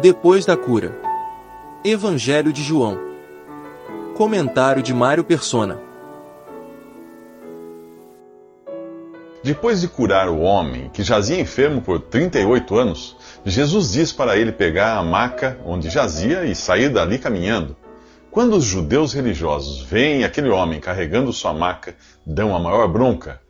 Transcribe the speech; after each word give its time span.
Depois 0.00 0.46
da 0.46 0.56
cura. 0.56 0.96
Evangelho 1.84 2.52
de 2.52 2.62
João. 2.62 2.96
Comentário 4.16 4.80
de 4.80 4.94
Mário 4.94 5.24
Persona. 5.24 5.80
Depois 9.42 9.80
de 9.80 9.88
curar 9.88 10.28
o 10.28 10.38
homem, 10.38 10.88
que 10.90 11.02
jazia 11.02 11.40
enfermo 11.40 11.82
por 11.82 11.98
38 11.98 12.78
anos, 12.78 13.16
Jesus 13.44 13.90
diz 13.90 14.12
para 14.12 14.36
ele 14.36 14.52
pegar 14.52 14.96
a 14.96 15.02
maca 15.02 15.58
onde 15.64 15.90
jazia 15.90 16.44
e 16.44 16.54
sair 16.54 16.90
dali 16.90 17.18
caminhando. 17.18 17.76
Quando 18.30 18.54
os 18.54 18.64
judeus 18.64 19.12
religiosos 19.12 19.82
veem 19.82 20.22
aquele 20.22 20.48
homem 20.48 20.78
carregando 20.78 21.32
sua 21.32 21.52
maca, 21.52 21.96
dão 22.24 22.54
a 22.54 22.60
maior 22.60 22.86
bronca. 22.86 23.40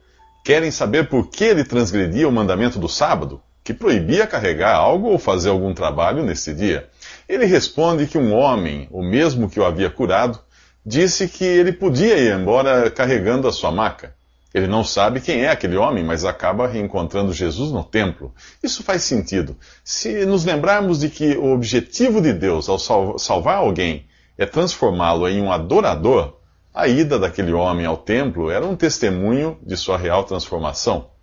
Querem 0.43 0.71
saber 0.71 1.11
por 1.11 1.29
que 1.29 1.45
ele 1.45 1.63
transgredia 1.63 2.27
o 2.27 2.33
mandamento 2.33 2.79
do 2.79 2.89
sábado, 2.89 3.43
que 3.69 3.75
proibia 3.75 4.27
carregar 4.27 4.75
algo 4.75 5.09
ou 5.09 5.19
fazer 5.19 5.51
algum 5.51 5.75
trabalho 5.75 6.25
nesse 6.25 6.55
dia. 6.55 6.89
Ele 7.29 7.45
responde 7.45 8.07
que 8.07 8.17
um 8.17 8.33
homem, 8.33 8.89
o 8.91 9.03
mesmo 9.03 9.47
que 9.51 9.61
o 9.61 9.65
havia 9.67 9.91
curado, 9.91 10.41
disse 10.87 11.29
que 11.29 11.45
ele 11.45 11.71
podia 11.71 12.17
ir 12.17 12.33
embora 12.33 12.91
carregando 12.91 13.47
a 13.47 13.53
sua 13.53 13.71
maca. 13.71 14.15
Ele 14.55 14.67
não 14.67 14.83
sabe 14.83 15.21
quem 15.21 15.43
é 15.43 15.51
aquele 15.51 15.77
homem, 15.77 16.03
mas 16.03 16.25
acaba 16.25 16.67
reencontrando 16.67 17.31
Jesus 17.31 17.71
no 17.71 17.85
templo. 17.85 18.33
Isso 18.63 18.83
faz 18.83 19.03
sentido. 19.03 19.55
Se 19.85 20.25
nos 20.25 20.47
lembrarmos 20.47 21.01
de 21.01 21.11
que 21.11 21.37
o 21.37 21.53
objetivo 21.53 22.23
de 22.23 22.33
Deus 22.33 22.71
ao 22.71 23.19
salvar 23.19 23.57
alguém 23.57 24.07
é 24.39 24.47
transformá-lo 24.47 25.29
em 25.29 25.43
um 25.43 25.53
adorador, 25.53 26.39
a 26.73 26.89
ida 26.89 27.19
daquele 27.19 27.53
homem 27.53 27.85
ao 27.85 27.99
templo 27.99 28.51
era 28.51 28.67
um 28.67 28.75
testemunho 28.75 29.59
de 29.63 29.77
sua 29.77 29.99
real 29.99 30.25
transformação. 30.25 31.18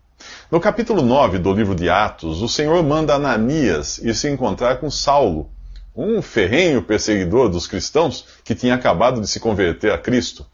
No 0.52 0.60
capítulo 0.60 1.02
9 1.02 1.40
do 1.40 1.52
livro 1.52 1.76
de 1.76 1.90
Atos, 1.90 2.42
o 2.42 2.48
Senhor 2.48 2.82
manda 2.84 3.16
Ananias 3.16 3.98
ir 3.98 4.16
se 4.16 4.30
encontrar 4.30 4.78
com 4.78 4.90
Saulo, 4.90 5.50
um 5.96 6.22
ferrenho 6.22 6.82
perseguidor 6.82 7.50
dos 7.50 7.68
cristãos 7.68 8.26
que 8.44 8.54
tinha 8.54 8.76
acabado 8.76 9.20
de 9.20 9.28
se 9.28 9.40
converter 9.40 9.92
a 9.92 9.98
Cristo. 9.98 10.46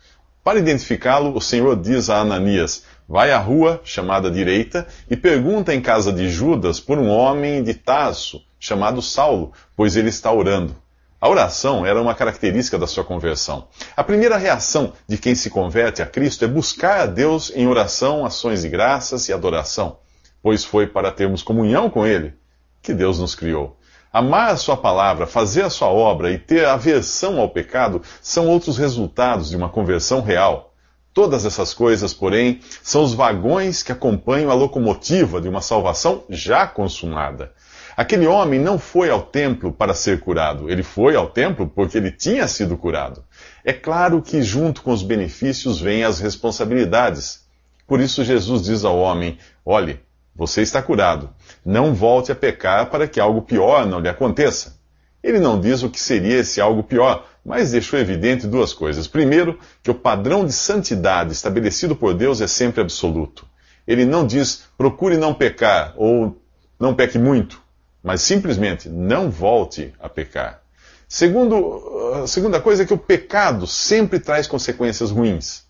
Para 0.43 0.59
identificá-lo, 0.59 1.35
o 1.35 1.41
Senhor 1.41 1.75
diz 1.75 2.09
a 2.09 2.21
Ananias: 2.21 2.83
Vai 3.07 3.31
à 3.31 3.37
rua, 3.37 3.81
chamada 3.83 4.31
direita, 4.31 4.87
e 5.09 5.15
pergunta 5.15 5.73
em 5.73 5.81
casa 5.81 6.11
de 6.11 6.29
Judas 6.29 6.79
por 6.79 6.97
um 6.97 7.09
homem 7.09 7.61
de 7.63 7.73
Tarso, 7.73 8.41
chamado 8.59 9.01
Saulo, 9.01 9.51
pois 9.75 9.95
ele 9.95 10.09
está 10.09 10.31
orando. 10.31 10.75
A 11.21 11.29
oração 11.29 11.85
era 11.85 12.01
uma 12.01 12.15
característica 12.15 12.79
da 12.79 12.87
sua 12.87 13.03
conversão. 13.03 13.67
A 13.95 14.03
primeira 14.03 14.37
reação 14.37 14.93
de 15.07 15.19
quem 15.19 15.35
se 15.35 15.51
converte 15.51 16.01
a 16.01 16.05
Cristo 16.07 16.43
é 16.43 16.47
buscar 16.47 17.01
a 17.01 17.05
Deus 17.05 17.51
em 17.53 17.67
oração, 17.67 18.25
ações 18.25 18.63
de 18.63 18.69
graças 18.69 19.29
e 19.29 19.33
adoração, 19.33 19.99
pois 20.41 20.65
foi 20.65 20.87
para 20.87 21.11
termos 21.11 21.43
comunhão 21.43 21.91
com 21.91 22.07
Ele 22.07 22.33
que 22.81 22.91
Deus 22.91 23.19
nos 23.19 23.35
criou. 23.35 23.77
Amar 24.11 24.49
a 24.49 24.57
sua 24.57 24.75
palavra, 24.75 25.27
fazer 25.27 25.61
a 25.61 25.69
sua 25.69 25.89
obra 25.89 26.31
e 26.31 26.39
ter 26.39 26.65
aversão 26.65 27.39
ao 27.39 27.49
pecado 27.49 28.01
são 28.19 28.47
outros 28.47 28.79
resultados 28.79 29.51
de 29.51 29.55
uma 29.55 29.69
conversão 29.69 30.21
real. 30.21 30.73
Todas 31.13 31.45
essas 31.45 31.71
coisas, 31.71 32.15
porém, 32.15 32.61
são 32.81 33.03
os 33.03 33.13
vagões 33.13 33.83
que 33.83 33.91
acompanham 33.91 34.49
a 34.49 34.55
locomotiva 34.55 35.39
de 35.39 35.47
uma 35.47 35.61
salvação 35.61 36.23
já 36.29 36.65
consumada. 36.65 37.53
Aquele 37.95 38.25
homem 38.25 38.59
não 38.59 38.79
foi 38.79 39.09
ao 39.09 39.21
templo 39.21 39.71
para 39.71 39.93
ser 39.93 40.19
curado, 40.19 40.69
ele 40.69 40.83
foi 40.83 41.15
ao 41.15 41.29
templo 41.29 41.67
porque 41.67 41.97
ele 41.97 42.11
tinha 42.11 42.47
sido 42.47 42.77
curado. 42.77 43.23
É 43.63 43.73
claro 43.73 44.21
que, 44.21 44.41
junto 44.41 44.81
com 44.81 44.91
os 44.91 45.03
benefícios, 45.03 45.79
vêm 45.79 46.03
as 46.03 46.19
responsabilidades. 46.19 47.41
Por 47.85 47.99
isso, 47.99 48.23
Jesus 48.23 48.63
diz 48.63 48.85
ao 48.85 48.97
homem: 48.97 49.37
Olhe, 49.65 49.99
você 50.35 50.61
está 50.61 50.81
curado. 50.81 51.29
Não 51.65 51.93
volte 51.93 52.31
a 52.31 52.35
pecar 52.35 52.89
para 52.89 53.07
que 53.07 53.19
algo 53.19 53.41
pior 53.41 53.85
não 53.85 53.99
lhe 53.99 54.09
aconteça. 54.09 54.79
Ele 55.23 55.39
não 55.39 55.59
diz 55.59 55.83
o 55.83 55.89
que 55.89 55.99
seria 55.99 56.39
esse 56.39 56.59
algo 56.59 56.81
pior, 56.81 57.27
mas 57.45 57.71
deixou 57.71 57.99
evidente 57.99 58.47
duas 58.47 58.73
coisas. 58.73 59.07
Primeiro, 59.07 59.59
que 59.83 59.91
o 59.91 59.95
padrão 59.95 60.45
de 60.45 60.53
santidade 60.53 61.31
estabelecido 61.31 61.95
por 61.95 62.13
Deus 62.13 62.41
é 62.41 62.47
sempre 62.47 62.81
absoluto. 62.81 63.45
Ele 63.87 64.05
não 64.05 64.25
diz 64.25 64.63
procure 64.77 65.17
não 65.17 65.33
pecar 65.33 65.93
ou 65.95 66.41
não 66.79 66.95
peque 66.95 67.19
muito, 67.19 67.61
mas 68.03 68.21
simplesmente 68.21 68.89
não 68.89 69.29
volte 69.29 69.93
a 69.99 70.09
pecar. 70.09 70.61
Segundo, 71.07 72.21
a 72.23 72.27
segunda 72.27 72.59
coisa 72.61 72.83
é 72.83 72.85
que 72.85 72.93
o 72.93 72.97
pecado 72.97 73.67
sempre 73.67 74.19
traz 74.19 74.47
consequências 74.47 75.11
ruins. 75.11 75.63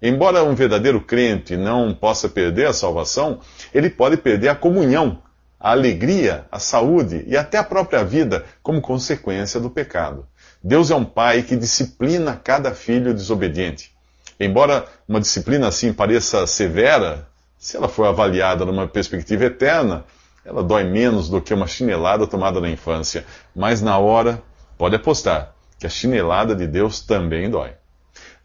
Embora 0.00 0.44
um 0.44 0.54
verdadeiro 0.54 1.00
crente 1.00 1.56
não 1.56 1.94
possa 1.94 2.28
perder 2.28 2.66
a 2.66 2.72
salvação, 2.72 3.40
ele 3.72 3.90
pode 3.90 4.16
perder 4.16 4.48
a 4.48 4.54
comunhão, 4.54 5.22
a 5.58 5.70
alegria, 5.70 6.46
a 6.52 6.58
saúde 6.58 7.24
e 7.26 7.36
até 7.36 7.58
a 7.58 7.64
própria 7.64 8.04
vida 8.04 8.44
como 8.62 8.80
consequência 8.80 9.58
do 9.58 9.70
pecado. 9.70 10.26
Deus 10.62 10.90
é 10.90 10.94
um 10.94 11.04
pai 11.04 11.42
que 11.42 11.56
disciplina 11.56 12.40
cada 12.42 12.74
filho 12.74 13.12
desobediente. 13.12 13.92
Embora 14.38 14.86
uma 15.08 15.20
disciplina 15.20 15.68
assim 15.68 15.92
pareça 15.92 16.46
severa, 16.46 17.26
se 17.58 17.76
ela 17.76 17.88
for 17.88 18.06
avaliada 18.06 18.64
numa 18.64 18.86
perspectiva 18.86 19.46
eterna, 19.46 20.04
ela 20.44 20.62
dói 20.62 20.84
menos 20.84 21.28
do 21.28 21.40
que 21.40 21.54
uma 21.54 21.66
chinelada 21.66 22.26
tomada 22.26 22.60
na 22.60 22.68
infância. 22.68 23.24
Mas 23.54 23.80
na 23.80 23.98
hora, 23.98 24.42
pode 24.76 24.96
apostar 24.96 25.54
que 25.78 25.86
a 25.86 25.90
chinelada 25.90 26.54
de 26.54 26.66
Deus 26.66 27.00
também 27.00 27.50
dói. 27.50 27.72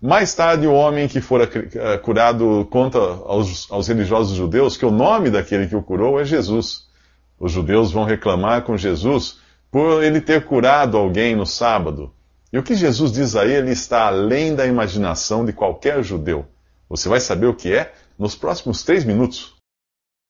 Mais 0.02 0.34
tarde, 0.34 0.66
o 0.66 0.74
homem 0.74 1.10
que 1.10 1.20
fora 1.20 1.50
eh, 1.54 1.98
curado 1.98 2.66
conta 2.72 2.98
aos, 2.98 3.70
aos, 3.70 3.88
religiosos 3.88 4.36
judeus 4.36 4.78
que 4.78 4.86
o 4.86 4.92
nome 4.92 5.30
daquele 5.30 5.68
que 5.68 5.76
o 5.76 5.84
curou 5.84 6.20
é 6.20 6.24
Jesus. 6.24 6.88
Os 7.38 7.52
judeus 7.52 7.92
vão 7.92 8.06
reclamar 8.06 8.62
com 8.62 8.78
Jesus 8.78 9.40
por 9.70 10.02
ele 10.02 10.22
ter 10.22 10.46
curado 10.46 10.98
alguém 10.98 11.36
no 11.36 11.46
sábado. 11.46 12.14
E 12.52 12.58
o 12.58 12.64
que 12.64 12.76
Jesus 12.76 13.12
diz 13.12 13.36
a 13.36 13.46
ele 13.46 13.72
está 13.72 14.08
além 14.08 14.56
da 14.56 14.66
imaginação 14.66 15.46
de 15.46 15.52
qualquer 15.52 16.02
judeu. 16.02 16.46
Você 16.90 17.10
vai 17.10 17.20
saber 17.20 17.48
o 17.48 17.54
que 17.54 17.74
é 17.74 17.92
nos 18.18 18.36
próximos 18.36 18.84
três 18.84 19.04
minutos. 19.04 19.59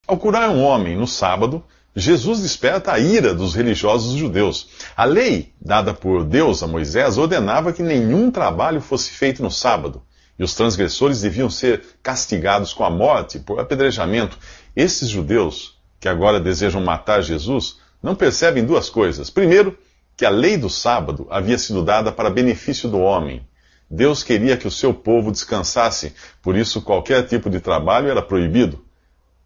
Ao 0.10 0.18
curar 0.18 0.50
um 0.50 0.64
homem 0.64 0.98
no 0.98 1.06
sábado, 1.06 1.64
Jesus 1.96 2.42
desperta 2.42 2.92
a 2.92 2.98
ira 2.98 3.32
dos 3.32 3.54
religiosos 3.54 4.18
judeus. 4.18 4.68
A 4.98 5.06
lei 5.06 5.54
dada 5.62 5.94
por 5.94 6.24
Deus 6.24 6.64
a 6.64 6.68
Moisés 6.68 7.16
ordenava 7.20 7.72
que 7.72 7.84
nenhum 7.84 8.32
trabalho 8.32 8.82
fosse 8.82 9.12
feito 9.12 9.44
no 9.44 9.52
sábado, 9.52 10.02
e 10.40 10.44
os 10.44 10.56
transgressores 10.56 11.22
deviam 11.22 11.48
ser 11.48 11.84
castigados 12.02 12.74
com 12.74 12.84
a 12.84 12.90
morte 12.90 13.38
por 13.38 13.60
apedrejamento. 13.60 14.36
Esses 14.76 15.10
judeus, 15.10 15.80
que 16.00 16.10
agora 16.10 16.40
desejam 16.40 16.82
matar 16.82 17.22
Jesus, 17.22 17.78
não 18.02 18.16
percebem 18.16 18.66
duas 18.66 18.90
coisas. 18.90 19.30
Primeiro, 19.30 19.78
que 20.18 20.26
a 20.26 20.32
lei 20.32 20.58
do 20.58 20.72
sábado 20.72 21.28
havia 21.30 21.60
sido 21.60 21.84
dada 21.84 22.12
para 22.12 22.32
benefício 22.32 22.90
do 22.90 22.98
homem. 22.98 23.48
Deus 23.88 24.24
queria 24.24 24.58
que 24.58 24.68
o 24.68 24.72
seu 24.72 24.92
povo 24.92 25.32
descansasse, 25.32 26.16
por 26.42 26.58
isso 26.58 26.82
qualquer 26.82 27.28
tipo 27.28 27.48
de 27.48 27.60
trabalho 27.60 28.10
era 28.10 28.24
proibido. 28.24 28.89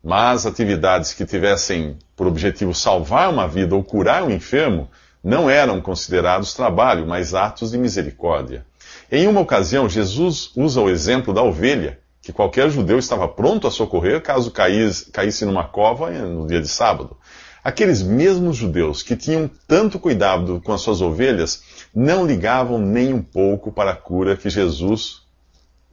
Mas 0.03 0.45
atividades 0.45 1.13
que 1.13 1.25
tivessem 1.25 1.97
por 2.13 2.27
objetivo 2.27 2.73
salvar 2.73 3.29
uma 3.29 3.47
vida 3.47 3.73
ou 3.73 3.81
curar 3.81 4.21
um 4.21 4.29
enfermo 4.29 4.89
não 5.23 5.49
eram 5.49 5.79
considerados 5.79 6.53
trabalho, 6.53 7.07
mas 7.07 7.33
atos 7.33 7.71
de 7.71 7.77
misericórdia. 7.77 8.65
Em 9.09 9.27
uma 9.27 9.39
ocasião, 9.39 9.87
Jesus 9.87 10.51
usa 10.57 10.81
o 10.81 10.89
exemplo 10.89 11.33
da 11.33 11.41
ovelha, 11.41 11.99
que 12.21 12.33
qualquer 12.33 12.69
judeu 12.69 12.99
estava 12.99 13.29
pronto 13.29 13.65
a 13.65 13.71
socorrer 13.71 14.21
caso 14.21 14.51
caísse 14.51 15.45
numa 15.45 15.63
cova 15.63 16.11
no 16.11 16.47
dia 16.47 16.61
de 16.61 16.67
sábado. 16.67 17.15
Aqueles 17.63 18.03
mesmos 18.03 18.57
judeus 18.57 19.01
que 19.01 19.15
tinham 19.15 19.49
tanto 19.65 19.97
cuidado 19.97 20.61
com 20.65 20.73
as 20.73 20.81
suas 20.81 20.99
ovelhas 20.99 21.63
não 21.95 22.25
ligavam 22.25 22.77
nem 22.77 23.13
um 23.13 23.21
pouco 23.21 23.71
para 23.71 23.91
a 23.91 23.95
cura 23.95 24.35
que 24.35 24.49
Jesus 24.49 25.21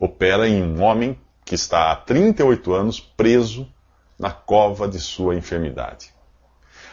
opera 0.00 0.48
em 0.48 0.64
um 0.64 0.82
homem 0.82 1.16
que 1.44 1.54
está 1.54 1.92
há 1.92 1.96
38 1.96 2.72
anos 2.72 2.98
preso 2.98 3.68
na 4.20 4.30
cova 4.30 4.86
de 4.86 5.00
sua 5.00 5.34
enfermidade. 5.34 6.12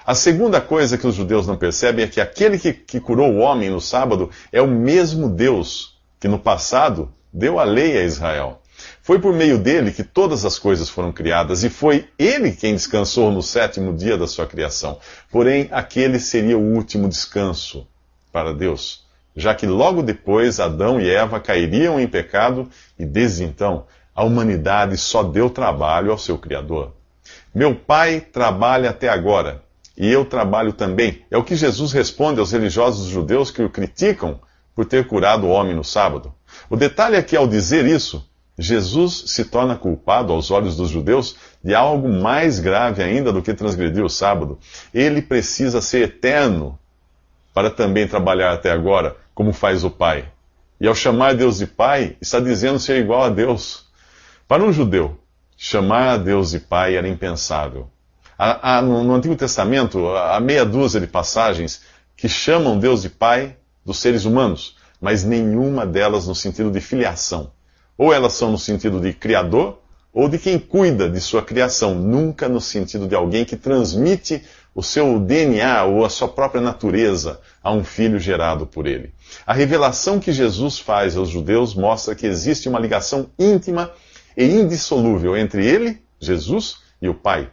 A 0.05 0.15
segunda 0.15 0.61
coisa 0.61 0.97
que 0.97 1.05
os 1.05 1.13
judeus 1.13 1.45
não 1.45 1.57
percebem 1.57 2.05
é 2.05 2.07
que 2.07 2.21
aquele 2.21 2.57
que, 2.57 2.71
que 2.71 3.01
curou 3.01 3.29
o 3.29 3.39
homem 3.39 3.69
no 3.69 3.81
sábado 3.81 4.31
é 4.53 4.61
o 4.61 4.67
mesmo 4.67 5.27
Deus 5.27 5.99
que 6.21 6.29
no 6.29 6.39
passado 6.39 7.11
deu 7.31 7.59
a 7.59 7.65
lei 7.65 7.97
a 7.97 8.03
Israel. 8.03 8.61
Foi 9.01 9.19
por 9.19 9.33
meio 9.33 9.57
dele 9.57 9.91
que 9.91 10.03
todas 10.03 10.45
as 10.45 10.57
coisas 10.57 10.87
foram 10.87 11.11
criadas, 11.11 11.65
e 11.65 11.69
foi 11.69 12.07
ele 12.17 12.53
quem 12.53 12.73
descansou 12.73 13.29
no 13.29 13.43
sétimo 13.43 13.93
dia 13.93 14.17
da 14.17 14.27
sua 14.27 14.47
criação. 14.47 14.97
Porém, 15.29 15.67
aquele 15.71 16.19
seria 16.19 16.57
o 16.57 16.73
último 16.75 17.09
descanso 17.09 17.85
para 18.31 18.53
Deus, 18.53 19.05
já 19.35 19.53
que 19.53 19.65
logo 19.67 20.01
depois 20.01 20.61
Adão 20.61 21.01
e 21.01 21.09
Eva 21.09 21.39
cairiam 21.39 21.99
em 21.99 22.07
pecado, 22.07 22.69
e 22.97 23.05
desde 23.05 23.43
então 23.43 23.85
a 24.15 24.23
humanidade 24.23 24.97
só 24.97 25.21
deu 25.21 25.49
trabalho 25.49 26.11
ao 26.11 26.17
seu 26.17 26.37
Criador. 26.37 26.96
Meu 27.57 27.73
pai 27.73 28.21
trabalha 28.21 28.91
até 28.91 29.09
agora, 29.09 29.63
e 29.97 30.07
eu 30.07 30.23
trabalho 30.23 30.73
também. 30.73 31.25
É 31.31 31.35
o 31.39 31.43
que 31.43 31.55
Jesus 31.55 31.91
responde 31.91 32.39
aos 32.39 32.51
religiosos 32.51 33.07
judeus 33.07 33.49
que 33.49 33.63
o 33.63 33.69
criticam 33.71 34.39
por 34.75 34.85
ter 34.85 35.07
curado 35.07 35.47
o 35.47 35.49
homem 35.49 35.73
no 35.73 35.83
sábado. 35.83 36.31
O 36.69 36.75
detalhe 36.75 37.15
é 37.15 37.21
que, 37.23 37.35
ao 37.35 37.47
dizer 37.47 37.87
isso, 37.87 38.23
Jesus 38.59 39.23
se 39.25 39.45
torna 39.45 39.75
culpado 39.75 40.31
aos 40.31 40.51
olhos 40.51 40.77
dos 40.77 40.91
judeus 40.91 41.35
de 41.63 41.73
algo 41.73 42.07
mais 42.07 42.59
grave 42.59 43.01
ainda 43.01 43.33
do 43.33 43.41
que 43.41 43.55
transgredir 43.55 44.05
o 44.05 44.09
sábado. 44.09 44.59
Ele 44.93 45.19
precisa 45.19 45.81
ser 45.81 46.03
eterno 46.03 46.77
para 47.55 47.71
também 47.71 48.07
trabalhar 48.07 48.53
até 48.53 48.69
agora, 48.69 49.17
como 49.33 49.51
faz 49.51 49.83
o 49.83 49.89
Pai. 49.89 50.31
E 50.79 50.87
ao 50.87 50.93
chamar 50.93 51.33
Deus 51.33 51.57
de 51.57 51.65
Pai, 51.65 52.17
está 52.21 52.39
dizendo 52.39 52.77
ser 52.77 53.01
igual 53.01 53.23
a 53.23 53.29
Deus. 53.29 53.87
Para 54.47 54.63
um 54.63 54.71
judeu, 54.71 55.17
chamar 55.57 56.09
a 56.09 56.17
Deus 56.17 56.51
de 56.51 56.59
Pai 56.59 56.95
era 56.95 57.07
impensável. 57.07 57.89
Há, 58.37 58.77
há, 58.77 58.81
no, 58.83 59.13
Antigo 59.15 59.35
Testamento, 59.35 60.07
há 60.09 60.39
meia 60.39 60.63
dúzia 60.63 61.01
de 61.01 61.07
passagens 61.07 61.81
que 62.15 62.29
chamam 62.29 62.77
Deus 62.77 63.01
de 63.01 63.09
Pai 63.09 63.57
dos 63.83 63.97
seres 63.97 64.25
humanos, 64.25 64.77
mas 65.01 65.23
nenhuma 65.23 65.85
delas 65.85 66.27
no 66.27 66.35
sentido 66.35 66.69
de 66.69 66.79
filiação. 66.79 67.51
Ou 67.97 68.13
elas 68.13 68.33
são 68.33 68.51
no 68.51 68.59
sentido 68.59 69.01
de 69.01 69.11
criador, 69.11 69.79
ou 70.13 70.29
de 70.29 70.37
quem 70.37 70.59
cuida 70.59 71.09
de 71.09 71.19
sua 71.19 71.41
criação, 71.41 71.95
nunca 71.95 72.47
no 72.47 72.61
sentido 72.61 73.07
de 73.07 73.15
alguém 73.15 73.43
que 73.43 73.55
transmite 73.55 74.43
o 74.73 74.83
seu 74.83 75.19
DNA 75.19 75.83
ou 75.85 76.05
a 76.05 76.09
sua 76.09 76.27
própria 76.27 76.61
natureza 76.61 77.39
a 77.63 77.71
um 77.71 77.83
filho 77.83 78.19
gerado 78.19 78.67
por 78.67 78.85
ele. 78.85 79.11
A 79.45 79.53
revelação 79.53 80.19
que 80.19 80.31
Jesus 80.31 80.77
faz 80.77 81.17
aos 81.17 81.29
judeus 81.29 81.73
mostra 81.73 82.13
que 82.13 82.27
existe 82.27 82.69
uma 82.69 82.79
ligação 82.79 83.27
íntima 83.39 83.91
e 84.37 84.45
indissolúvel 84.45 85.35
entre 85.35 85.65
ele, 85.65 85.99
Jesus, 86.19 86.77
e 87.01 87.09
o 87.09 87.15
Pai. 87.15 87.49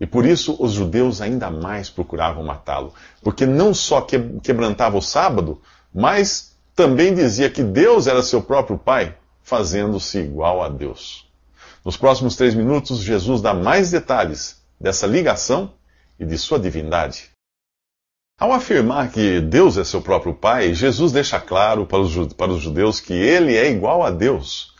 E 0.00 0.06
por 0.06 0.24
isso 0.24 0.56
os 0.60 0.72
judeus 0.72 1.20
ainda 1.20 1.50
mais 1.50 1.90
procuravam 1.90 2.44
matá-lo, 2.44 2.94
porque 3.20 3.44
não 3.44 3.74
só 3.74 4.00
quebrantava 4.00 4.96
o 4.96 5.02
sábado, 5.02 5.60
mas 5.92 6.56
também 6.74 7.12
dizia 7.12 7.50
que 7.50 7.64
Deus 7.64 8.06
era 8.06 8.22
seu 8.22 8.40
próprio 8.40 8.78
Pai, 8.78 9.16
fazendo-se 9.42 10.18
igual 10.18 10.62
a 10.62 10.68
Deus. 10.68 11.28
Nos 11.84 11.96
próximos 11.96 12.36
três 12.36 12.54
minutos, 12.54 13.00
Jesus 13.00 13.40
dá 13.40 13.52
mais 13.52 13.90
detalhes 13.90 14.62
dessa 14.80 15.06
ligação 15.06 15.72
e 16.20 16.24
de 16.24 16.38
sua 16.38 16.58
divindade. 16.58 17.30
Ao 18.38 18.52
afirmar 18.52 19.10
que 19.10 19.40
Deus 19.40 19.76
é 19.76 19.82
seu 19.82 20.00
próprio 20.00 20.32
Pai, 20.32 20.72
Jesus 20.72 21.10
deixa 21.10 21.40
claro 21.40 21.84
para 21.84 21.98
os, 21.98 22.60
judeus 22.60 23.00
que 23.00 23.12
ele 23.12 23.56
é 23.56 23.68
igual 23.68 24.04
a 24.04 24.10
Deus. 24.10 24.77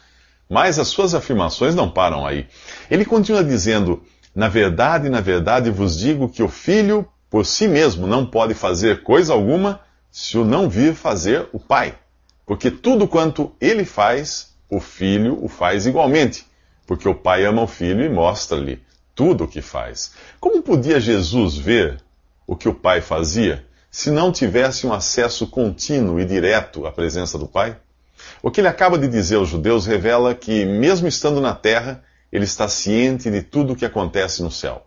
Mas 0.49 0.79
as 0.79 0.89
suas 0.89 1.15
afirmações 1.15 1.75
não 1.75 1.91
param 1.91 2.27
aí. 2.27 2.47
Ele 2.91 3.05
continua 3.05 3.45
dizendo: 3.45 4.03
Na 4.35 4.49
verdade, 4.49 5.09
na 5.09 5.21
verdade 5.21 5.71
vos 5.71 5.99
digo 5.99 6.29
que 6.29 6.43
o 6.43 6.49
Filho 6.49 7.07
por 7.31 7.45
si 7.45 7.69
mesmo 7.69 8.07
não 8.07 8.25
pode 8.25 8.55
fazer 8.55 9.03
coisa 9.03 9.35
alguma 9.35 9.81
se 10.11 10.39
o 10.39 10.45
não 10.45 10.69
vir 10.69 10.95
fazer 10.95 11.49
o 11.53 11.61
Pai. 11.61 11.95
Porque 12.47 12.71
tudo 12.71 13.07
quanto 13.07 13.53
ele 13.61 13.85
faz, 13.85 14.55
o 14.71 14.81
Filho 14.81 15.39
o 15.45 15.49
faz 15.49 15.87
igualmente 15.87 16.49
porque 16.89 17.07
o 17.07 17.15
Pai 17.15 17.45
ama 17.45 17.63
o 17.63 17.67
Filho 17.67 18.03
e 18.03 18.09
mostra-lhe 18.09 18.81
tudo 19.15 19.45
o 19.45 19.49
que 19.49 19.61
faz. 19.61 20.13
Como 20.41 20.63
podia 20.63 20.99
Jesus 20.99 21.55
ver 21.55 22.03
o 22.47 22.57
que 22.57 22.67
o 22.67 22.73
Pai 22.73 23.03
fazia 23.03 23.67
se 23.91 24.11
não 24.11 24.33
tivesse 24.33 24.87
um 24.87 24.93
acesso 24.93 25.47
contínuo 25.49 26.19
e 26.19 26.25
direto 26.25 26.87
à 26.87 26.91
presença 26.91 27.37
do 27.37 27.47
Pai? 27.47 27.77
O 28.43 28.51
que 28.51 28.61
ele 28.61 28.69
acaba 28.69 28.99
de 28.99 29.09
dizer 29.09 29.37
aos 29.37 29.49
judeus 29.49 29.87
revela 29.87 30.35
que, 30.35 30.65
mesmo 30.65 31.09
estando 31.09 31.41
na 31.41 31.55
terra, 31.55 32.03
ele 32.33 32.45
está 32.45 32.69
ciente 32.69 33.31
de 33.31 33.43
tudo 33.43 33.73
o 33.73 33.77
que 33.77 33.85
acontece 33.85 34.43
no 34.43 34.51
céu. 34.51 34.87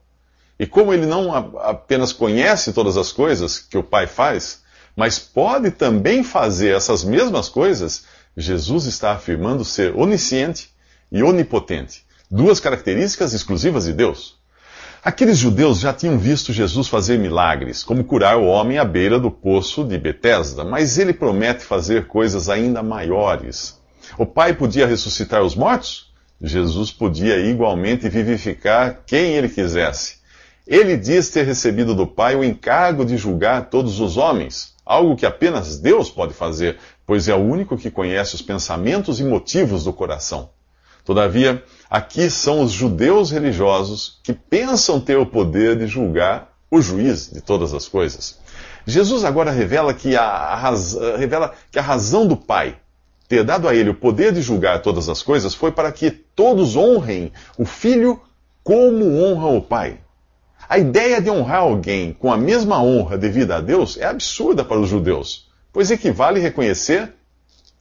E 0.60 0.68
como 0.68 0.94
ele 0.94 1.06
não 1.06 1.34
apenas 1.60 2.14
conhece 2.14 2.74
todas 2.74 2.98
as 2.98 3.12
coisas 3.12 3.60
que 3.60 3.78
o 3.78 3.84
Pai 3.84 4.06
faz, 4.06 4.62
mas 4.96 5.18
pode 5.18 5.72
também 5.72 6.24
fazer 6.24 6.76
essas 6.76 7.04
mesmas 7.04 7.50
coisas, 7.50 8.06
Jesus 8.38 8.86
está 8.86 9.14
afirmando 9.14 9.66
ser 9.66 9.96
onisciente 9.96 10.70
e 11.12 11.24
onipotente, 11.24 12.06
duas 12.30 12.60
características 12.60 13.34
exclusivas 13.34 13.86
de 13.86 13.94
Deus. 13.94 14.41
Aqueles 15.04 15.40
judeus 15.40 15.80
já 15.80 15.92
tinham 15.92 16.20
visto 16.20 16.54
Jesus 16.54 16.88
fazer 16.88 17.18
milagres, 17.18 17.84
como 17.84 18.04
curar 18.04 18.38
o 18.38 18.46
homem 18.46 18.78
à 18.78 18.86
beira 18.86 19.20
do 19.20 19.32
poço 19.32 19.84
de 19.84 19.98
Betesda, 19.98 20.64
mas 20.64 21.00
ele 21.00 21.12
promete 21.12 21.66
fazer 21.66 22.06
coisas 22.06 22.48
ainda 22.48 22.84
maiores. 22.84 23.82
O 24.16 24.28
Pai 24.28 24.54
podia 24.54 24.86
ressuscitar 24.86 25.42
os 25.42 25.56
mortos? 25.56 26.14
Jesus 26.40 26.92
podia 26.92 27.40
igualmente 27.40 28.08
vivificar 28.10 29.02
quem 29.08 29.34
ele 29.34 29.50
quisesse. 29.50 30.18
Ele 30.68 30.96
diz 30.96 31.30
ter 31.30 31.48
recebido 31.48 31.96
do 31.96 32.06
Pai 32.06 32.36
o 32.36 32.44
encargo 32.44 33.04
de 33.04 33.18
julgar 33.18 33.72
todos 33.72 34.00
os 34.00 34.18
homens, 34.18 34.76
algo 34.86 35.16
que 35.16 35.26
apenas 35.26 35.80
Deus 35.80 36.12
pode 36.12 36.36
fazer, 36.36 36.78
pois 37.08 37.28
é 37.28 37.34
o 37.34 37.40
único 37.40 37.76
que 37.76 37.90
conhece 37.90 38.36
os 38.36 38.42
pensamentos 38.44 39.20
e 39.20 39.24
motivos 39.24 39.84
do 39.84 39.94
coração. 39.94 40.52
Todavia, 41.04 41.64
aqui 41.90 42.30
são 42.30 42.62
os 42.62 42.72
judeus 42.72 43.32
religiosos 43.32 44.20
que 44.24 44.34
pensam 44.34 45.00
ter 45.00 45.18
o 45.18 45.26
poder 45.26 45.78
de 45.78 45.88
julgar 45.88 46.52
o 46.70 46.82
juiz 46.82 47.30
de 47.30 47.42
todas 47.42 47.74
as 47.74 47.88
coisas. 47.88 48.40
Jesus 48.86 49.24
agora 49.24 49.52
revela 49.52 49.94
que 49.94 50.16
a, 50.16 50.56
raz... 50.56 50.94
revela 51.18 51.54
que 51.72 51.78
a 51.78 51.82
razão 51.82 52.26
do 52.26 52.38
Pai 52.38 52.78
ter 53.28 53.44
dado 53.44 53.68
a 53.68 53.76
ele 53.76 53.90
o 53.90 53.96
poder 53.96 54.34
de 54.34 54.42
julgar 54.42 54.82
todas 54.82 55.08
as 55.08 55.24
coisas 55.24 55.54
foi 55.54 55.72
para 55.72 55.92
que 55.92 56.12
todos 56.12 56.76
honrem 56.76 57.32
o 57.58 57.66
Filho 57.66 58.20
como 58.64 59.06
honram 59.06 59.58
o 59.58 59.62
Pai. 59.62 60.00
A 60.68 60.78
ideia 60.78 61.22
de 61.22 61.30
honrar 61.30 61.62
alguém 61.62 62.14
com 62.14 62.32
a 62.32 62.38
mesma 62.38 62.82
honra 62.82 63.18
devida 63.18 63.58
a 63.58 63.62
Deus 63.62 63.98
é 63.98 64.06
absurda 64.06 64.64
para 64.64 64.80
os 64.80 64.90
judeus, 64.90 65.50
pois 65.74 65.92
equivale 65.92 66.40
reconhecer 66.40 67.14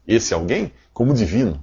esse 0.06 0.34
alguém 0.34 0.73
como 0.93 1.14
divino. 1.14 1.62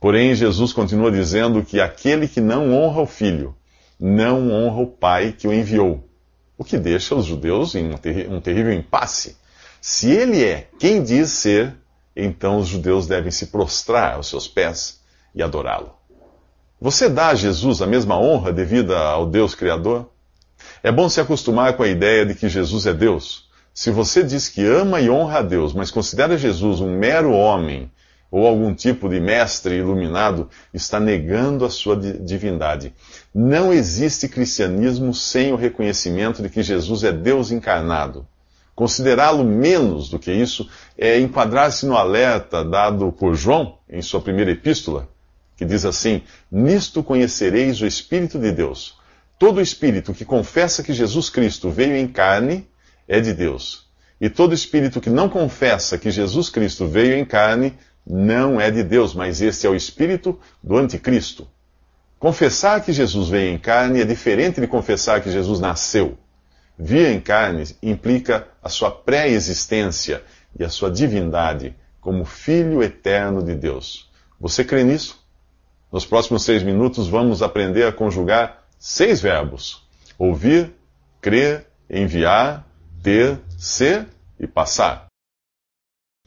Porém, 0.00 0.34
Jesus 0.34 0.72
continua 0.72 1.12
dizendo 1.12 1.62
que 1.62 1.78
aquele 1.78 2.26
que 2.26 2.40
não 2.40 2.72
honra 2.72 3.02
o 3.02 3.06
Filho, 3.06 3.54
não 4.00 4.50
honra 4.50 4.80
o 4.80 4.86
Pai 4.86 5.34
que 5.36 5.46
o 5.46 5.52
enviou. 5.52 6.02
O 6.56 6.64
que 6.64 6.78
deixa 6.78 7.14
os 7.14 7.26
judeus 7.26 7.74
em 7.74 7.92
um, 7.92 7.98
terri 7.98 8.26
um 8.26 8.40
terrível 8.40 8.72
impasse. 8.72 9.36
Se 9.78 10.10
ele 10.10 10.42
é 10.42 10.68
quem 10.78 11.02
diz 11.02 11.30
ser, 11.30 11.74
então 12.16 12.58
os 12.58 12.68
judeus 12.68 13.06
devem 13.06 13.30
se 13.30 13.46
prostrar 13.46 14.14
aos 14.14 14.28
seus 14.28 14.48
pés 14.48 15.00
e 15.34 15.42
adorá-lo. 15.42 15.94
Você 16.80 17.08
dá 17.08 17.28
a 17.28 17.34
Jesus 17.34 17.82
a 17.82 17.86
mesma 17.86 18.18
honra 18.18 18.54
devida 18.54 18.98
ao 18.98 19.26
Deus 19.26 19.54
Criador? 19.54 20.10
É 20.82 20.90
bom 20.90 21.10
se 21.10 21.20
acostumar 21.20 21.74
com 21.74 21.82
a 21.82 21.88
ideia 21.88 22.24
de 22.24 22.34
que 22.34 22.48
Jesus 22.48 22.86
é 22.86 22.94
Deus. 22.94 23.50
Se 23.72 23.90
você 23.90 24.22
diz 24.22 24.48
que 24.48 24.64
ama 24.64 25.00
e 25.00 25.10
honra 25.10 25.38
a 25.38 25.42
Deus, 25.42 25.74
mas 25.74 25.90
considera 25.90 26.38
Jesus 26.38 26.80
um 26.80 26.90
mero 26.90 27.32
homem 27.32 27.90
ou 28.30 28.46
algum 28.46 28.74
tipo 28.74 29.08
de 29.08 29.20
mestre 29.20 29.76
iluminado 29.76 30.48
está 30.72 31.00
negando 31.00 31.64
a 31.64 31.70
sua 31.70 31.96
divindade. 31.96 32.94
Não 33.34 33.72
existe 33.72 34.28
cristianismo 34.28 35.12
sem 35.12 35.52
o 35.52 35.56
reconhecimento 35.56 36.42
de 36.42 36.48
que 36.48 36.62
Jesus 36.62 37.02
é 37.02 37.12
Deus 37.12 37.50
encarnado. 37.50 38.26
Considerá-lo 38.74 39.44
menos 39.44 40.08
do 40.08 40.18
que 40.18 40.32
isso 40.32 40.68
é 40.96 41.18
enquadrar-se 41.18 41.84
no 41.84 41.96
alerta 41.96 42.64
dado 42.64 43.12
por 43.12 43.34
João 43.34 43.78
em 43.88 44.00
sua 44.00 44.20
primeira 44.20 44.52
epístola, 44.52 45.08
que 45.56 45.64
diz 45.64 45.84
assim: 45.84 46.22
Nisto 46.50 47.02
conhecereis 47.02 47.80
o 47.82 47.86
Espírito 47.86 48.38
de 48.38 48.52
Deus. 48.52 48.98
Todo 49.38 49.60
espírito 49.60 50.12
que 50.12 50.24
confessa 50.24 50.82
que 50.82 50.92
Jesus 50.92 51.30
Cristo 51.30 51.70
veio 51.70 51.96
em 51.96 52.06
carne 52.06 52.68
é 53.08 53.20
de 53.20 53.32
Deus. 53.32 53.88
E 54.20 54.28
todo 54.28 54.52
espírito 54.52 55.00
que 55.00 55.08
não 55.08 55.30
confessa 55.30 55.96
que 55.96 56.10
Jesus 56.10 56.50
Cristo 56.50 56.86
veio 56.86 57.16
em 57.16 57.24
carne 57.24 57.74
não 58.10 58.60
é 58.60 58.70
de 58.70 58.82
Deus, 58.82 59.14
mas 59.14 59.40
este 59.40 59.66
é 59.66 59.70
o 59.70 59.74
espírito 59.74 60.38
do 60.62 60.76
anticristo. 60.76 61.46
Confessar 62.18 62.84
que 62.84 62.92
Jesus 62.92 63.28
veio 63.28 63.54
em 63.54 63.58
carne 63.58 64.00
é 64.00 64.04
diferente 64.04 64.60
de 64.60 64.66
confessar 64.66 65.22
que 65.22 65.30
Jesus 65.30 65.60
nasceu. 65.60 66.18
Vir 66.76 67.06
em 67.06 67.20
carne 67.20 67.64
implica 67.82 68.48
a 68.62 68.68
sua 68.68 68.90
pré-existência 68.90 70.22
e 70.58 70.64
a 70.64 70.68
sua 70.68 70.90
divindade 70.90 71.74
como 72.00 72.24
Filho 72.24 72.82
eterno 72.82 73.42
de 73.42 73.54
Deus. 73.54 74.10
Você 74.40 74.64
crê 74.64 74.82
nisso? 74.82 75.22
Nos 75.92 76.04
próximos 76.04 76.44
seis 76.44 76.62
minutos 76.62 77.08
vamos 77.08 77.42
aprender 77.42 77.86
a 77.86 77.92
conjugar 77.92 78.64
seis 78.78 79.20
verbos: 79.20 79.86
ouvir, 80.18 80.72
crer, 81.20 81.66
enviar, 81.88 82.66
ter, 83.02 83.38
ser 83.58 84.06
e 84.38 84.46
passar. 84.46 85.09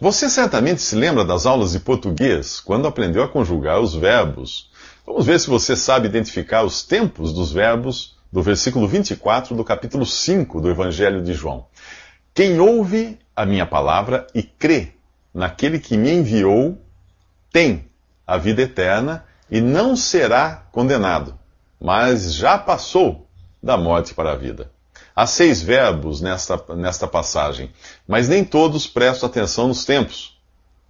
Você 0.04 0.30
certamente 0.30 0.82
se 0.82 0.98
lembra 0.98 1.24
das 1.24 1.46
aulas 1.46 1.72
de 1.72 1.80
português 1.80 2.60
quando 2.60 2.88
aprendeu 2.88 3.24
a 3.24 3.28
conjugar 3.30 3.80
os 3.80 3.96
verbos. 3.96 4.70
Vamos 5.06 5.26
ver 5.26 5.40
se 5.40 5.50
você 5.50 5.78
sabe 5.78 6.08
identificar 6.08 6.64
os 6.64 6.84
tempos 6.84 7.32
dos 7.32 7.54
verbos 7.54 8.18
do 8.30 8.42
versículo 8.42 8.86
24 8.86 9.56
do 9.56 9.64
capítulo 9.64 10.06
5 10.06 10.60
do 10.60 10.70
Evangelho 10.70 11.24
de 11.24 11.34
João. 11.34 11.68
Quem 12.34 12.60
ouve 12.60 13.18
a 13.34 13.46
minha 13.46 13.66
palavra 13.66 14.28
e 14.36 14.44
crê 14.44 14.94
naquele 15.34 15.80
que 15.80 15.96
me 15.96 16.12
enviou 16.12 16.78
tem 17.50 17.86
a 18.28 18.36
vida 18.36 18.64
eterna 18.64 19.24
e 19.50 19.62
não 19.62 19.96
será 19.96 20.66
condenado, 20.74 21.40
mas 21.80 22.34
já 22.34 22.58
passou 22.58 23.26
da 23.62 23.78
morte 23.78 24.14
para 24.14 24.34
a 24.34 24.36
vida. 24.36 24.73
Há 25.15 25.27
seis 25.27 25.62
verbos 25.62 26.22
nesta, 26.22 26.60
nesta 26.75 27.08
passagem, 27.08 27.72
mas 28.08 28.27
nem 28.27 28.43
todos 28.43 28.88
prestam 28.88 29.29
atenção 29.29 29.67
nos 29.67 29.86
tempos. 29.86 30.38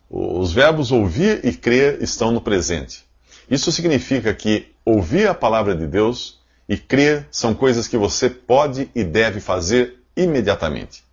Os 0.10 0.54
verbos 0.54 0.92
ouvir 0.92 1.44
e 1.44 1.52
crer 1.52 2.02
estão 2.02 2.32
no 2.32 2.40
presente. 2.40 3.04
Isso 3.50 3.72
significa 3.72 4.34
que 4.34 4.72
ouvir 4.86 5.28
a 5.28 5.34
palavra 5.34 5.76
de 5.76 5.86
Deus 5.88 6.40
e 6.70 6.78
crer 6.78 7.28
são 7.32 7.54
coisas 7.54 7.88
que 7.88 7.98
você 7.98 8.30
pode 8.30 8.90
e 8.96 9.04
deve 9.04 9.40
fazer 9.40 10.00
imediatamente. 10.16 11.04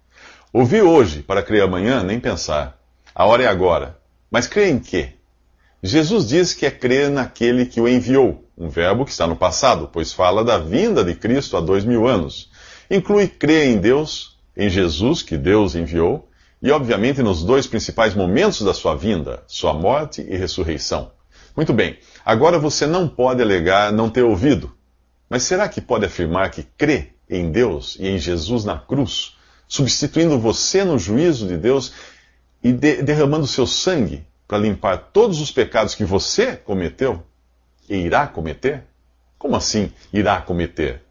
Ouvi 0.53 0.81
hoje 0.81 1.23
para 1.23 1.43
crer 1.43 1.63
amanhã, 1.63 2.03
nem 2.03 2.21
pensar. 2.21 2.79
A 3.15 3.25
hora 3.25 3.43
é 3.43 3.47
agora. 3.47 3.99
Mas 4.31 4.47
crer 4.47 4.69
em 4.69 4.79
quê? 4.79 5.15
Jesus 5.83 6.29
diz 6.29 6.53
que 6.53 6.67
é 6.67 6.71
crer 6.71 7.09
naquele 7.09 7.65
que 7.65 7.81
o 7.81 7.89
enviou, 7.89 8.45
um 8.57 8.69
verbo 8.69 9.05
que 9.05 9.11
está 9.11 9.27
no 9.27 9.35
passado, 9.35 9.89
pois 9.91 10.13
fala 10.13 10.45
da 10.45 10.59
vinda 10.59 11.03
de 11.03 11.15
Cristo 11.15 11.57
há 11.57 11.61
dois 11.61 11.85
mil 11.85 12.07
anos. 12.07 12.50
Inclui 12.91 13.29
crer 13.29 13.69
em 13.69 13.79
Deus, 13.79 14.37
em 14.57 14.69
Jesus, 14.69 15.23
que 15.23 15.39
Deus 15.39 15.77
enviou, 15.77 16.29
e 16.61 16.73
obviamente 16.73 17.23
nos 17.23 17.45
dois 17.45 17.67
principais 17.67 18.17
momentos 18.17 18.63
da 18.63 18.75
sua 18.75 18.97
vinda, 18.97 19.45
sua 19.47 19.73
morte 19.73 20.21
e 20.29 20.37
ressurreição. 20.37 21.13
Muito 21.57 21.73
bem, 21.73 21.99
agora 22.25 22.59
você 22.59 22.87
não 22.87 23.09
pode 23.09 23.41
alegar 23.41 23.93
não 23.93 24.11
ter 24.11 24.23
ouvido, 24.23 24.75
mas 25.29 25.45
será 25.45 25.69
que 25.69 25.81
pode 25.81 26.05
afirmar 26.05 26.51
que 26.51 26.65
crê 26.77 27.13
em 27.29 27.53
Deus 27.53 27.97
e 28.01 28.09
em 28.09 28.19
Jesus 28.19 28.65
na 28.65 28.77
cruz, 28.77 29.37
substituindo 29.69 30.37
você 30.37 30.83
no 30.83 30.99
juízo 30.99 31.47
de 31.47 31.57
Deus 31.57 31.93
e 32.61 32.73
de 32.73 33.03
derramando 33.03 33.47
seu 33.47 33.69
sangue 33.69 34.27
para 34.49 34.59
limpar 34.59 35.11
todos 35.13 35.41
os 35.41 35.53
pecados 35.53 35.95
que 35.95 36.05
você 36.05 36.57
cometeu 36.57 37.23
e 37.89 37.95
irá 37.95 38.27
cometer? 38.27 38.85
Como 39.39 39.55
assim 39.55 39.93
irá 40.13 40.41
cometer? 40.41 41.03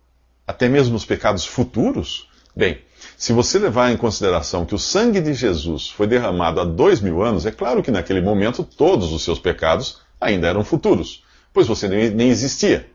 Até 0.49 0.67
mesmo 0.67 0.95
os 0.95 1.05
pecados 1.05 1.45
futuros? 1.45 2.27
Bem, 2.55 2.79
se 3.15 3.31
você 3.33 3.59
levar 3.59 3.91
em 3.91 3.97
consideração 3.97 4.65
que 4.65 4.73
o 4.73 4.79
sangue 4.79 5.21
de 5.21 5.31
Jesus 5.35 5.91
foi 5.91 6.07
derramado 6.07 6.59
há 6.59 6.65
dois 6.65 6.99
mil 6.99 7.21
anos, 7.21 7.45
é 7.45 7.51
claro 7.51 7.83
que 7.83 7.91
naquele 7.91 8.19
momento 8.19 8.63
todos 8.63 9.13
os 9.13 9.23
seus 9.23 9.37
pecados 9.37 9.99
ainda 10.19 10.47
eram 10.47 10.63
futuros, 10.63 11.23
pois 11.53 11.67
você 11.67 11.87
nem 11.87 12.29
existia. 12.29 12.89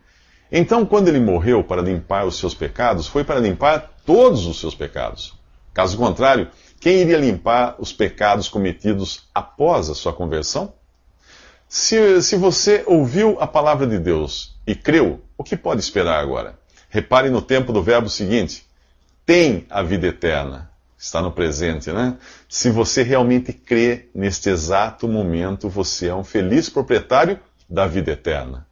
Então, 0.50 0.84
quando 0.84 1.06
ele 1.06 1.20
morreu 1.20 1.62
para 1.62 1.80
limpar 1.80 2.26
os 2.26 2.40
seus 2.40 2.54
pecados, 2.56 3.06
foi 3.06 3.22
para 3.22 3.38
limpar 3.38 3.88
todos 4.04 4.46
os 4.46 4.58
seus 4.58 4.74
pecados. 4.74 5.32
Caso 5.72 5.96
contrário, 5.96 6.48
quem 6.80 7.02
iria 7.02 7.18
limpar 7.18 7.76
os 7.78 7.92
pecados 7.92 8.48
cometidos 8.48 9.28
após 9.32 9.88
a 9.88 9.94
sua 9.94 10.12
conversão? 10.12 10.72
Se, 11.68 12.20
se 12.20 12.34
você 12.34 12.82
ouviu 12.84 13.36
a 13.38 13.46
palavra 13.46 13.86
de 13.86 14.00
Deus 14.00 14.56
e 14.66 14.74
creu, 14.74 15.20
o 15.38 15.44
que 15.44 15.56
pode 15.56 15.80
esperar 15.80 16.18
agora? 16.18 16.63
Repare 16.94 17.28
no 17.28 17.42
tempo 17.42 17.72
do 17.72 17.82
verbo 17.82 18.08
seguinte: 18.08 18.64
tem 19.26 19.66
a 19.68 19.82
vida 19.82 20.06
eterna. 20.06 20.70
Está 20.96 21.20
no 21.20 21.32
presente, 21.32 21.90
né? 21.90 22.16
Se 22.48 22.70
você 22.70 23.02
realmente 23.02 23.52
crê 23.52 24.08
neste 24.14 24.48
exato 24.48 25.08
momento, 25.08 25.68
você 25.68 26.06
é 26.06 26.14
um 26.14 26.22
feliz 26.22 26.68
proprietário 26.68 27.40
da 27.68 27.84
vida 27.88 28.12
eterna. 28.12 28.64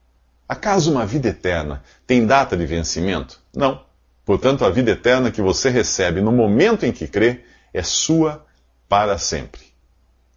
Acaso 0.49 0.93
uma 0.93 1.05
vida 1.05 1.31
eterna 1.31 1.83
tem 2.07 2.25
data 2.25 2.57
de 2.57 2.64
vencimento? 2.64 3.41
Não. 3.52 3.83
Portanto, 4.25 4.64
a 4.64 4.71
vida 4.71 4.93
eterna 4.93 5.33
que 5.33 5.43
você 5.43 5.69
recebe 5.69 6.21
no 6.21 6.31
momento 6.31 6.87
em 6.87 6.93
que 6.93 7.09
crê 7.09 7.41
é 7.75 7.83
sua 7.83 8.47
para 8.88 9.19
sempre. 9.19 9.62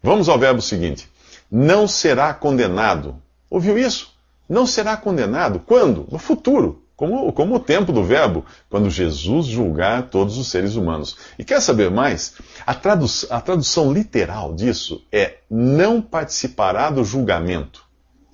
Vamos 0.02 0.28
ao 0.28 0.40
verbo 0.40 0.60
seguinte: 0.60 1.08
não 1.48 1.86
será 1.86 2.34
condenado. 2.34 3.22
Ouviu 3.48 3.78
isso? 3.78 4.12
Não 4.48 4.66
será 4.66 4.96
condenado. 4.96 5.60
Quando? 5.60 6.08
No 6.10 6.18
futuro. 6.18 6.82
Como, 6.96 7.30
como 7.32 7.56
o 7.56 7.60
tempo 7.60 7.92
do 7.92 8.02
verbo, 8.02 8.44
quando 8.70 8.88
Jesus 8.88 9.46
julgar 9.46 10.08
todos 10.08 10.38
os 10.38 10.48
seres 10.48 10.76
humanos. 10.76 11.16
E 11.38 11.44
quer 11.44 11.60
saber 11.60 11.90
mais? 11.90 12.34
A, 12.66 12.74
tradu 12.74 13.06
a 13.30 13.40
tradução 13.40 13.92
literal 13.92 14.54
disso 14.54 15.04
é 15.12 15.38
não 15.50 16.00
participará 16.00 16.88
do 16.88 17.04
julgamento. 17.04 17.84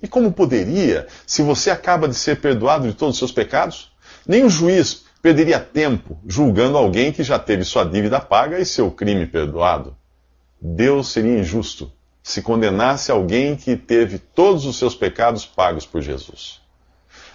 E 0.01 0.07
como 0.07 0.31
poderia, 0.31 1.07
se 1.27 1.41
você 1.41 1.69
acaba 1.69 2.07
de 2.07 2.15
ser 2.15 2.39
perdoado 2.39 2.87
de 2.87 2.93
todos 2.93 3.15
os 3.15 3.19
seus 3.19 3.31
pecados? 3.31 3.91
Nem 4.25 4.45
o 4.45 4.49
juiz 4.49 5.03
perderia 5.21 5.59
tempo 5.59 6.17
julgando 6.25 6.77
alguém 6.77 7.11
que 7.11 7.23
já 7.23 7.37
teve 7.37 7.63
sua 7.63 7.83
dívida 7.83 8.19
paga 8.19 8.59
e 8.59 8.65
seu 8.65 8.89
crime 8.89 9.25
perdoado. 9.25 9.95
Deus 10.61 11.11
seria 11.11 11.39
injusto 11.39 11.91
se 12.23 12.41
condenasse 12.41 13.11
alguém 13.11 13.57
que 13.57 13.75
teve 13.75 14.17
todos 14.17 14.65
os 14.65 14.77
seus 14.77 14.95
pecados 14.95 15.45
pagos 15.45 15.85
por 15.85 16.01
Jesus. 16.01 16.62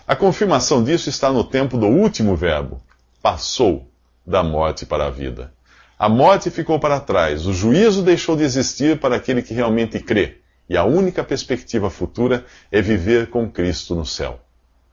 A 0.08 0.16
confirmação 0.16 0.82
disso 0.82 1.10
está 1.10 1.30
no 1.30 1.44
tempo 1.44 1.76
do 1.76 1.86
último 1.86 2.34
verbo, 2.34 2.80
passou 3.20 3.90
da 4.26 4.42
morte 4.42 4.86
para 4.86 5.04
a 5.04 5.10
vida. 5.10 5.52
A 5.98 6.08
morte 6.08 6.50
ficou 6.50 6.80
para 6.80 6.98
trás, 6.98 7.44
o 7.44 7.52
juízo 7.52 8.02
deixou 8.02 8.34
de 8.34 8.42
existir 8.42 8.98
para 8.98 9.16
aquele 9.16 9.42
que 9.42 9.52
realmente 9.52 10.00
crê, 10.00 10.38
e 10.66 10.78
a 10.78 10.84
única 10.84 11.22
perspectiva 11.22 11.90
futura 11.90 12.46
é 12.72 12.80
viver 12.80 13.28
com 13.28 13.50
Cristo 13.50 13.94
no 13.94 14.06
céu. 14.06 14.40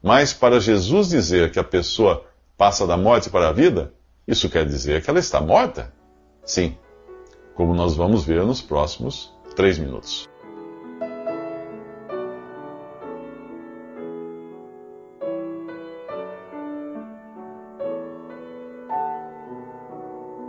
Mas 0.04 0.34
para 0.34 0.60
Jesus 0.60 1.08
dizer 1.08 1.50
que 1.50 1.60
a 1.60 1.64
pessoa 1.64 2.26
passa 2.58 2.86
da 2.86 2.98
morte 2.98 3.30
para 3.30 3.48
a 3.48 3.54
vida, 3.54 3.94
isso 4.28 4.50
quer 4.50 4.66
dizer 4.66 5.02
que 5.02 5.10
ela 5.10 5.20
está 5.20 5.40
morta? 5.40 5.94
Sim, 6.44 6.76
como 7.54 7.74
nós 7.74 7.96
vamos 7.96 8.26
ver 8.26 8.44
nos 8.44 8.62
próximos 8.62 9.34
três 9.56 9.80
minutos. 9.80 10.28